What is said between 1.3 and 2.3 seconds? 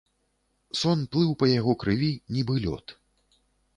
па яго крыві,